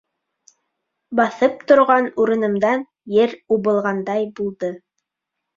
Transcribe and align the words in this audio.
Баҫып 1.19 1.59
торған 1.71 2.09
урынымдан 2.23 2.87
ер 3.19 3.37
убылғандай 3.57 4.27
булды. 4.41 4.73